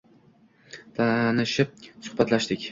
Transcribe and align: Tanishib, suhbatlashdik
Tanishib, 1.01 1.87
suhbatlashdik 2.09 2.69